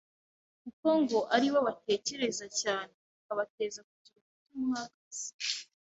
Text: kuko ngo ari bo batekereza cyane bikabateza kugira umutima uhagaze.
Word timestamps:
kuko 0.61 0.87
ngo 1.01 1.19
ari 1.35 1.47
bo 1.53 1.59
batekereza 1.67 2.45
cyane 2.61 2.91
bikabateza 3.13 3.79
kugira 3.89 4.17
umutima 4.25 4.61
uhagaze. 4.73 5.29